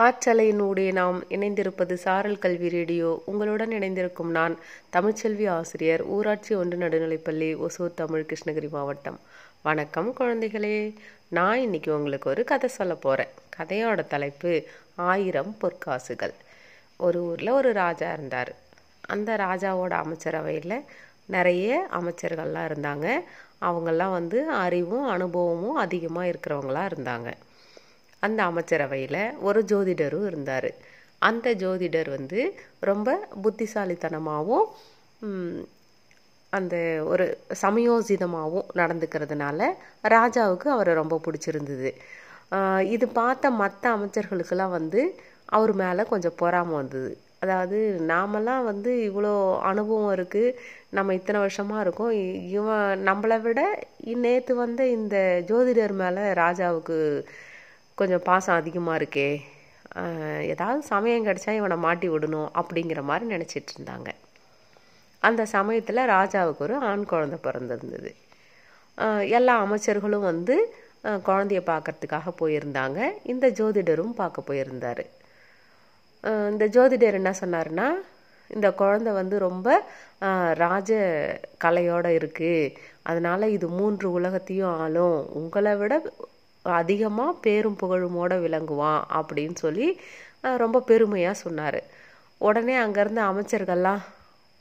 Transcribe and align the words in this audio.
காற்றலையினூடே 0.00 0.92
நாம் 0.92 1.24
இணைந்திருப்பது 1.24 1.94
சாரல் 1.94 2.38
கல்வி 2.38 2.68
ரேடியோ. 2.68 3.22
உங்களுடன் 3.26 3.70
இணைந்திருக்கும் 3.70 4.30
நான் 4.30 4.58
தமிழ்ச்செல்வி 4.92 5.48
ஆசிரியர் 5.48 6.02
ஊராட்சி 6.02 6.54
ஒன்று 6.54 6.78
நடுநிலைப்பள்ளி 6.78 7.66
ஒசூர் 7.66 7.94
தமிழ் 7.94 8.26
கிருஷ்ணகிரி 8.28 8.68
மாவட்டம். 8.68 9.20
வணக்கம் 9.62 10.14
குழந்தைகளே. 10.18 10.94
நான் 11.28 11.58
இன்னைக்கு 11.58 11.94
உங்களுக்கு 11.94 12.30
ஒரு 12.30 12.44
கதை 12.44 12.68
சொல்ல 12.68 12.94
போகிறேன் 12.94 13.28
கதையோட 13.56 14.06
தலைப்பு 14.06 14.62
ஆயிரம் 14.94 15.56
பொற்காசுகள். 15.60 16.34
ஒரு 16.96 17.22
ஊரில் 17.22 17.48
ஒரு 17.48 17.72
ராஜா 17.72 18.12
இருந்தார். 18.12 18.56
அந்த 19.00 19.36
ராஜாவோட 19.36 19.90
அமைச்சரவையில் 19.90 20.84
நிறைய 21.24 21.86
அமைச்சர்கள்லாம் 21.92 22.66
இருந்தாங்க. 22.70 23.20
அவங்கெல்லாம் 23.62 24.10
வந்து 24.10 24.48
அறிவும் 24.48 25.06
அனுபவமும் 25.06 25.76
அதிகமாக 25.76 26.28
இருக்கிறவங்களா 26.28 26.88
இருந்தாங்க. 26.90 27.32
அந்த 28.26 28.40
அமைச்சரவையில் 28.50 29.22
ஒரு 29.48 29.60
ஜோதிடரும் 29.70 30.26
இருந்தார். 30.30 30.70
அந்த 31.28 31.48
ஜோதிடர் 31.62 32.10
வந்து 32.16 32.40
ரொம்ப 32.90 33.08
புத்திசாலித்தனமாகவும் 33.44 34.68
அந்த 36.52 36.76
ஒரு 37.12 37.24
சமயோசிதமாகவும் 37.62 38.70
நடந்துக்கிறதுனால 38.80 39.60
ராஜாவுக்கு 40.14 40.68
அவரை 40.76 40.92
ரொம்ப 41.00 41.18
பிடிச்சிருந்தது. 41.26 41.90
இது 42.94 43.06
பார்த்த 43.20 43.50
மற்ற 43.62 43.82
அமைச்சர்களுக்கெல்லாம் 43.96 44.76
வந்து 44.78 45.02
அவர் 45.56 45.72
மேலே 45.82 46.02
கொஞ்சம் 46.12 46.38
பொறாமல் 46.42 46.78
வந்தது. 46.80 47.10
அதாவது 47.44 47.78
நாமெல்லாம் 48.10 48.64
வந்து 48.70 48.90
இவ்வளோ 49.08 49.34
அனுபவம் 49.70 50.14
இருக்குது 50.16 50.56
நம்ம 50.96 51.14
இத்தனை 51.18 51.38
வருஷமாக 51.44 51.84
இருக்கோம் 51.84 52.14
இவன் 52.56 53.04
நம்மளை 53.08 53.38
விட 53.46 53.60
நேற்று 54.24 54.54
வந்த 54.62 54.82
இந்த 54.96 55.16
ஜோதிடர் 55.50 55.94
மேலே 56.02 56.24
ராஜாவுக்கு 56.42 56.98
கொஞ்சம் 58.00 58.26
பாசம் 58.28 58.58
அதிகமாக 58.60 58.98
இருக்கே. 59.00 59.30
ஏதாவது 60.52 60.82
சமயம் 60.92 61.26
கிடச்சா 61.26 61.52
இவனை 61.60 61.76
மாட்டி 61.84 62.08
விடணும் 62.14 62.50
அப்படிங்கிற 62.60 63.00
மாதிரி 63.10 63.24
நினச்சிட்டு 63.34 63.72
இருந்தாங்க. 63.76 64.10
அந்த 65.22 65.42
சமயத்தில் 65.54 66.08
ராஜாவுக்கு 66.16 66.64
ஒரு 66.66 66.76
ஆண் 66.90 67.10
குழந்தை 67.12 67.38
பிறந்திருந்தது. 67.46 68.10
எல்லா 69.38 69.54
அமைச்சர்களும் 69.64 70.28
வந்து 70.30 70.54
குழந்தைய 71.26 71.60
பார்க்கறதுக்காக 71.72 72.32
போயிருந்தாங்க. 72.40 73.00
இந்த 73.32 73.46
ஜோதிடரும் 73.58 74.14
பார்க்க 74.20 74.48
போயிருந்தார். 74.48 75.04
இந்த 76.52 76.64
ஜோதிடர் 76.74 77.18
என்ன 77.20 77.32
சொன்னார்னா 77.42 77.88
இந்த 78.50 78.68
குழந்தை 78.80 79.10
வந்து 79.18 79.36
ரொம்ப 79.48 79.68
ராஜ 80.62 80.90
கலையோடு 81.64 82.10
இருக்குது 82.18 82.72
அதனால் 83.10 83.52
இது 83.56 83.66
மூன்று 83.78 84.06
உலகத்தையும் 84.18 84.74
ஆளும். 84.82 85.20
உங்களை 85.40 85.72
விட 85.80 85.94
அதிகமாக 86.64 87.40
பேரும் 87.46 87.78
புகழுமோட 87.82 88.32
விளங்குவான் 88.44 89.02
அப்படின்னு 89.18 89.56
சொல்லி 89.64 89.88
ரொம்ப 90.62 90.82
பெருமையாக 90.90 91.42
சொன்னார். 91.44 91.80
உடனே 92.40 92.74
அங்கேருந்து 92.84 93.22
அமைச்சர்கள்லாம் 93.30 94.02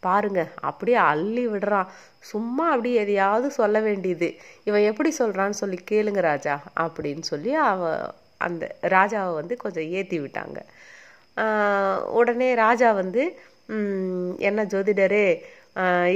பாருங்க 0.04 0.42
அப்படியே 0.70 0.98
அள்ளி 1.12 1.44
விடுறான் 1.48 1.90
சும்மா 2.32 2.66
அப்படி 2.74 2.92
எதையாவது 3.04 3.48
சொல்ல 3.60 3.78
வேண்டியது. 3.88 4.30
இவன் 4.68 4.88
எப்படி 4.92 5.10
சொல்கிறான்னு 5.20 5.62
சொல்லி 5.62 5.80
கேளுங்க 5.92 6.22
ராஜா 6.32 6.56
அப்படின்னு 6.84 7.26
சொல்லி 7.32 7.54
அவ 7.70 7.92
அந்த 8.48 8.64
ராஜாவை 8.96 9.32
வந்து 9.40 9.56
கொஞ்சம் 9.64 9.90
ஏற்றி 10.00 10.18
விட்டாங்க. 10.20 10.60
உடனே 12.20 12.50
ராஜா 12.66 12.90
வந்து 13.02 13.24
என்ன 14.50 14.64
ஜோதிடரே 14.74 15.26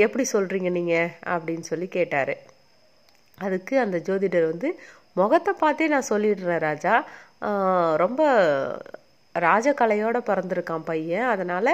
எப்படி 0.05 0.23
சொல்கிறீங்க 0.33 0.69
நீங்கள் 0.77 1.11
அப்படின்னு 1.33 1.65
சொல்லி 1.71 1.87
கேட்டார். 1.97 2.35
அதுக்கு 3.37 3.75
அந்த 3.83 3.97
ஜோதிடர் 4.07 4.51
வந்து 4.51 4.69
முகத்தை 5.19 5.51
பார்த்தே 5.63 5.87
நான் 5.93 6.11
சொல்லிடுறேன் 6.11 6.63
ராஜா. 6.67 6.93
ரொம்ப 8.03 8.21
ராஜகலையோட 9.45 10.17
பிறந்திருக்கான் 10.29 10.87
பையன். 10.89 11.27
அதனால் 11.33 11.71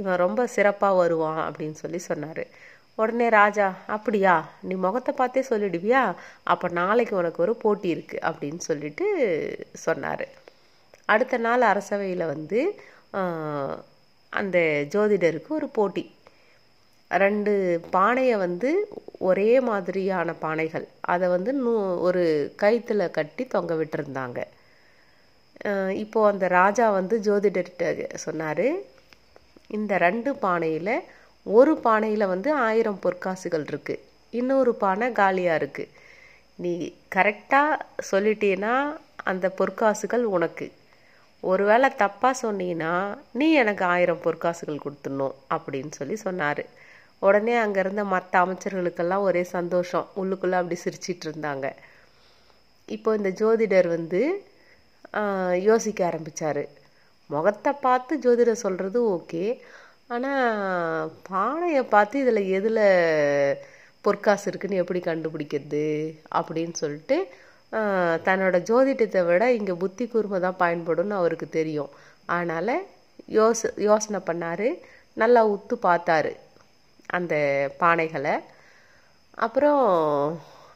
இவன் 0.00 0.22
ரொம்ப 0.24 0.46
சிறப்பாக 0.56 1.00
வருவான் 1.00 1.40
அப்படின்னு 1.48 1.78
சொல்லி 1.82 2.00
சொன்னார். 2.10 2.44
உடனே 3.00 3.26
ராஜா 3.38 3.66
அப்படியா? 3.96 4.34
நீ 4.68 4.74
முகத்தை 4.84 5.12
பார்த்தே 5.20 5.42
சொல்லிடுவியா? 5.50 6.02
அப்போ 6.52 6.66
நாளைக்கு 6.80 7.14
உனக்கு 7.20 7.42
ஒரு 7.44 7.54
போட்டி 7.64 7.88
இருக்குது 7.94 8.24
அப்படின்னு 8.28 8.62
சொல்லிட்டு 8.68 9.06
சொன்னார். 9.86 10.26
அடுத்த 11.12 11.38
நாள் 11.46 11.70
அரசவையில் 11.72 12.24
வந்து 12.34 12.60
அந்த 14.40 14.58
ஜோதிடருக்கு 14.94 15.50
ஒரு 15.60 15.68
போட்டி. 15.78 16.04
ரெண்டு 17.24 17.54
பானையை 17.94 18.36
வந்து 18.46 18.70
ஒரே 19.28 19.50
மாதிரியான 19.68 20.34
பானைகள். 20.44 20.86
அதை 21.12 21.26
வந்து 21.34 21.50
நூ 21.62 21.72
ஒரு 22.08 22.22
கயிற்றுல 22.62 23.04
கட்டி 23.18 23.44
தொங்க 23.54 23.72
விட்டுருந்தாங்க. 23.80 24.40
இப்போது 26.02 26.30
அந்த 26.32 26.46
ராஜா 26.58 26.86
வந்து 26.98 27.16
ஜோதிடர்கிட்ட 27.26 28.16
சொன்னார் 28.26 28.66
இந்த 29.76 29.92
ரெண்டு 30.06 30.30
பானையில் 30.44 30.94
ஒரு 31.46 31.72
பானையில் 31.86 32.32
வந்து 32.32 32.50
ஆயிரம் 32.66 33.02
பொற்காசுகள் 33.04 33.64
இருக்குது 33.70 34.02
இன்னொரு 34.40 34.72
பானை 34.82 35.06
காலியாக 35.20 35.60
இருக்குது 35.60 35.92
நீ 36.58 36.72
கரெக்டாக 37.16 37.80
சொல்லிட்டீன்னா 38.10 38.74
அந்த 39.30 39.46
பொற்காசுகள் 39.58 40.24
உனக்கு. 40.36 40.66
ஒருவேளை 41.42 41.88
தப்பாக 42.02 42.34
சொன்னீங்கன்னா 42.44 42.92
நீ 43.40 43.46
எனக்கு 43.62 43.84
ஆயிரம் 43.94 44.22
பொற்காசுகள் 44.24 44.82
கொடுத்துடணும் 44.84 45.36
அப்படின்னு 45.54 45.92
சொல்லி 45.98 46.16
சொன்னார். 46.26 46.62
உடனே 47.26 47.54
அங்கே 47.64 47.80
இருந்த 47.84 48.02
மற்ற 48.14 48.32
அமைச்சர்களுக்கெல்லாம் 48.44 49.26
ஒரே 49.28 49.42
சந்தோஷம். 49.56 50.06
உள்ளுக்குள்ளே 50.20 50.56
அப்படி 50.60 50.76
சிரிச்சிட்டு 50.84 51.24
இருந்தாங்க. 51.28 51.66
இப்போ 52.96 53.10
இந்த 53.18 53.30
ஜோதிடர் 53.40 53.88
வந்து 53.96 54.22
யோசிக்க 55.68 56.00
ஆரம்பித்தார் 56.10 56.62
முகத்தை 57.34 57.72
பார்த்து 57.86 58.12
ஜோதிடர் 58.24 58.62
சொல்கிறது 58.64 58.98
ஓகே. 59.16 59.44
ஆனால் 60.14 61.12
பானையை 61.28 61.82
பார்த்து 61.94 62.16
இதில் 62.24 62.48
எதில் 62.58 62.82
பொற்காசு 64.06 64.46
இருக்குன்னு 64.50 64.80
எப்படி 64.82 65.00
கண்டுபிடிக்கிறது 65.08 65.86
அப்படின்னு 66.38 66.74
சொல்லிட்டு 66.82 67.16
தன்னோட 68.28 68.56
ஜோதிடத்தை 68.70 69.20
விட 69.28 69.44
இங்கே 69.58 69.74
புத்தி 69.82 70.04
கூர்மை 70.12 70.38
தான் 70.46 70.60
பயன்படும்னு 70.64 71.14
அவருக்கு 71.20 71.46
தெரியும். 71.58 71.92
அதனால் 72.34 72.74
யோச 73.38 73.70
யோசனை 73.88 74.20
பண்ணார். 74.28 74.68
நல்லா 75.22 75.40
உத்து 75.54 75.74
பார்த்தாரு. 75.88 76.32
அந்த 77.08 77.34
பானைகளை. 77.82 78.34
அப்புறம் 79.44 79.82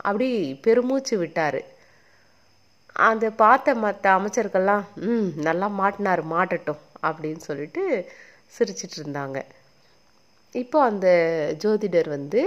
அப்படி 0.08 0.28
பெருமூச்சு 0.66 1.14
விட்டார். 1.22 1.60
அந்த 3.08 3.26
பார்த்த 3.42 3.74
மற்ற 3.84 4.04
அமைச்சர்கள்லாம் 4.18 4.84
ம் 5.08 5.28
நல்லா 5.46 5.68
மாட்டினார் 5.80 6.22
மாட்டட்டும் 6.34 6.82
அப்படின்னு 7.08 7.42
சொல்லிட்டு 7.48 7.82
சிரிச்சிட்டு 8.56 8.96
இருந்தாங்க. 9.00 9.38
இப்போ 10.62 10.78
அந்த 10.90 11.08
ஜோதிடர் 11.62 12.10
வந்து 12.16 12.42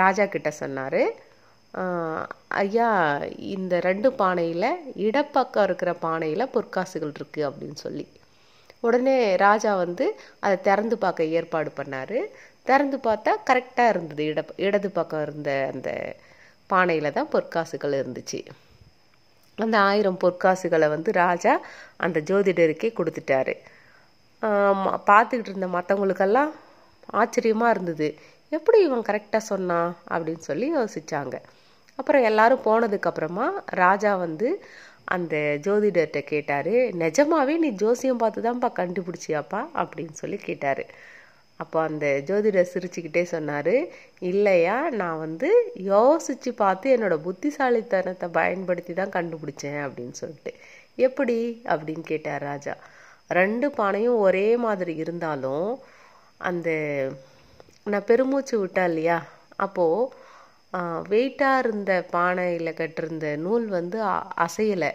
ராஜா 0.00 0.24
கிட்ட 0.34 0.50
சொன்னார் 0.62 1.02
ஐயா 2.62 2.88
இந்த 3.54 3.74
ரெண்டு 3.86 4.08
பானையில் 4.20 4.68
இடப்பக்கம் 5.06 5.66
இருக்கிற 5.68 5.90
பானையில் 6.06 6.52
பொற்காசுகள் 6.54 7.14
இருக்குது 7.18 7.46
அப்படின்னு 7.48 7.78
சொல்லி. 7.86 8.06
உடனே 8.86 9.16
ராஜா 9.44 9.72
வந்து 9.84 10.04
அதை 10.44 10.56
திறந்து 10.68 10.96
பார்க்க 11.04 11.34
ஏற்பாடு 11.38 11.70
பண்ணார். 11.78 12.18
திறந்து 12.70 12.98
பார்த்தா 13.08 13.32
கரெக்டாக 13.50 13.92
இருந்தது. 13.94 14.24
இட 14.32 14.40
இடது 14.66 14.88
பக்கம் 14.98 15.22
இருந்த 15.26 15.50
அந்த 15.74 15.90
பானையில் 16.70 17.16
தான் 17.18 17.30
பொற்காசுகள் 17.34 17.94
இருந்துச்சு. 18.00 18.40
அந்த 19.58 19.76
ஆயிரம் 19.90 20.18
பொற்காசுகளை 20.24 20.86
வந்து 20.94 21.10
ராஜா 21.22 21.54
அந்த 22.04 22.18
ஜோதிடருக்கே 22.30 22.90
கொடுத்துட்டாரு. 22.98 23.54
பார்த்துக்கிட்டு 25.08 25.50
இருந்த 25.52 25.68
மற்றவங்களுக்கெல்லாம் 25.76 26.52
ஆச்சரியமாக 27.20 27.74
இருந்தது. 27.74 28.08
எப்படி 28.52 28.78
இவன் 28.86 29.08
கரெக்டாக 29.08 29.48
சொன்னான் 29.50 29.90
அப்படின்னு 30.12 30.42
சொல்லி 30.48 30.68
யோசித்தாங்க 30.76 31.36
அப்புறம் 31.98 32.24
எல்லாரும் 32.30 32.64
போனதுக்கப்புறமா 32.68 33.46
ராஜா 33.82 34.12
வந்து 34.24 34.48
அந்த 35.14 35.34
ஜோதிடர்கிட்ட 35.66 36.20
கேட்டார் 36.32 36.72
நிஜமாவே 37.02 37.54
நீ 37.64 37.68
ஜோசியம் 37.82 38.20
பார்த்து 38.22 38.46
தான்ப்பா 38.46 38.70
கண்டுபிடிச்சியாப்பா? 38.80 39.60
அப்படின்னு 39.80 40.14
சொல்லி 40.22 40.38
கேட்டார். 40.48 40.82
அப்போ 41.62 41.78
அந்த 41.88 42.06
ஜோதிடர் 42.28 42.72
சிரிச்சுக்கிட்டே 42.74 43.22
சொன்னார் 43.34 43.74
இல்லையா 44.30 44.76
நான் 45.00 45.22
வந்து 45.24 45.48
யோசித்து 45.92 46.50
பார்த்து 46.62 46.94
என்னோடய 46.96 47.24
புத்திசாலித்தனத்தை 47.26 48.28
பயன்படுத்தி 48.38 48.92
தான் 49.00 49.14
கண்டுபிடிச்சேன் 49.16 49.80
அப்படின்னு 49.86 50.16
சொல்லிட்டு. 50.22 50.52
எப்படி? 51.08 51.38
அப்படின்னு 51.72 52.04
கேட்டார் 52.12 52.44
ராஜா. 52.50 52.74
ரெண்டு 53.38 53.66
பானையும் 53.78 54.18
ஒரே 54.26 54.48
மாதிரி 54.66 54.94
இருந்தாலும் 55.04 55.68
அந்த 56.50 56.68
நான் 57.92 58.08
பெருமூச்சு 58.10 58.54
விட்டா 58.62 58.82
இல்லையா? 58.90 59.18
அப்போது 59.66 60.08
வெயிட்டாக 61.12 61.62
இருந்த 61.62 61.92
பானையில் 62.16 62.78
கட்டிருந்த 62.80 63.28
நூல் 63.44 63.66
வந்து 63.78 63.98
அசையலை. 64.46 64.90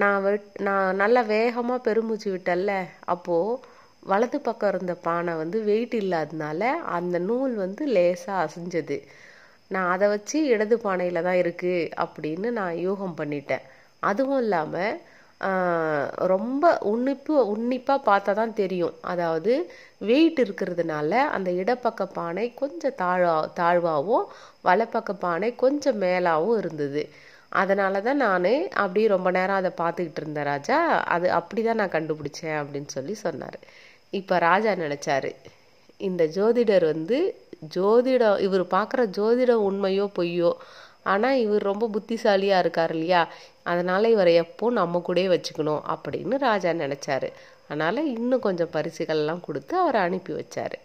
நான் 0.00 0.22
வெட் 0.24 0.48
நான் 0.66 0.98
நல்லா 1.02 1.20
வேகமாக 1.34 1.84
பெருமூச்சு 1.86 2.28
விட்டல்ல 2.34 2.72
அப்போது 3.14 3.60
வலது 4.02 4.38
பக்கம் 4.46 4.70
இருந்த 4.72 4.94
பானை 5.06 5.32
வந்து 5.42 5.58
வெயிட் 5.70 5.96
இல்லாதனால 6.02 6.60
அந்த 6.96 7.16
நூல் 7.28 7.54
வந்து 7.64 7.82
லேசாக 7.96 8.44
அசைஞ்சது. 8.46 8.98
நான் 9.74 9.90
அதை 9.94 10.06
வச்சு 10.14 10.38
இடது 10.54 10.76
பானையில் 10.84 11.26
தான் 11.28 11.40
இருக்குது 11.42 11.90
அப்படின்னு 12.04 12.50
நான் 12.60 12.80
யூகம் 12.86 13.18
பண்ணிட்டேன். 13.20 13.64
அதுவும் 14.10 14.42
இல்லாமல் 14.44 15.00
ரொம்ப 16.32 16.64
உன்னிப்பு 16.92 17.34
உன்னிப்பாக 17.52 18.06
பார்த்தா 18.08 18.32
தான் 18.40 18.58
தெரியும். 18.60 18.94
அதாவது 19.12 19.52
வெயிட் 20.08 20.38
இருக்கிறதுனால 20.44 21.12
அந்த 21.36 21.50
இடப்பக்க 21.62 22.02
பானை 22.18 22.46
கொஞ்சம் 22.62 22.96
தாழ்வா 23.02 23.34
தாழ்வாகவும் 23.60 24.26
வலப்பக்க 24.68 25.12
பானை 25.24 25.50
கொஞ்சம் 25.64 26.00
மேலாகவும் 26.04 26.60
இருந்தது. 26.62 27.02
அதனால 27.60 28.00
தான் 28.06 28.22
நான் 28.26 28.48
அப்படியே 28.82 29.06
ரொம்ப 29.14 29.28
நேரம் 29.36 29.60
அதை 29.60 29.70
பார்த்துக்கிட்டு 29.82 30.20
இருந்தேன் 30.22 30.48
ராஜா. 30.52 30.78
அது 31.14 31.26
அப்படி 31.38 31.60
தான் 31.68 31.80
நான் 31.82 31.94
கண்டுபிடிச்சேன் 31.96 32.58
அப்படின்னு 32.62 32.90
சொல்லி 32.96 33.14
சொன்னார். 33.26 33.58
இப்போ 34.12 34.34
ராஜா 34.38 34.72
நினச்சாரு 34.84 35.30
இந்த 36.00 36.22
ஜோதிடர் 36.36 36.84
வந்து 36.84 37.18
ஜோதிடம் 37.76 38.38
இவர் 38.38 38.64
பார்க்குற 38.74 39.02
ஜோதிடம் 39.18 39.64
உண்மையோ 39.68 40.04
பொய்யோ 40.18 40.50
ஆனால் 41.04 41.40
இவர் 41.44 41.68
ரொம்ப 41.70 41.84
புத்திசாலியாக 41.88 42.62
இருக்கார் 42.64 42.92
இல்லையா? 42.94 43.20
அதனால் 43.62 44.12
இவரை 44.14 44.32
எப்போ 44.34 44.70
நம்ம 44.70 45.02
கூடயே 45.06 45.28
வச்சுக்கணும் 45.34 45.82
அப்படின்னு 45.94 46.36
ராஜா 46.48 46.70
நினச்சாரு. 46.82 47.28
அதனால் 47.68 48.00
இன்னும் 48.16 48.44
கொஞ்சம் 48.46 48.74
பரிசுகள்லாம் 48.76 49.44
கொடுத்து 49.46 49.74
அவரை 49.78 50.00
அனுப்பி 50.00 50.32
வச்சார். 50.32 50.76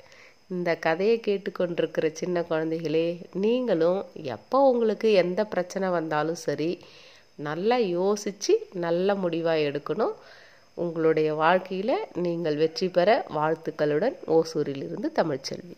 இந்த 0.50 0.70
கதையை 0.86 1.18
கேட்டுக்கொண்டிருக்கிற 1.28 2.08
சின்ன 2.12 2.46
குழந்தைகளே 2.50 3.08
நீங்களும் 3.44 4.02
எப்போ 4.36 4.58
உங்களுக்கு 4.72 5.10
எந்த 5.24 5.44
பிரச்சனை 5.46 5.90
வந்தாலும் 5.90 6.40
சரி 6.48 6.72
நல்லா 7.40 7.78
யோசித்து 7.98 8.54
நல்ல 8.86 9.16
முடிவாக 9.16 9.66
எடுக்கணும். 9.70 10.16
உங்களுடைய 10.74 11.34
வாழ்க்கையில் 11.34 11.96
நீங்கள் 12.14 12.56
வெற்றி 12.56 12.90
பெற 12.90 13.26
வாழ்த்துக்களுடன் 13.36 14.16
ஓசூரிலிருந்து 14.28 15.10
தமிழ்ச்செல்வி. 15.16 15.76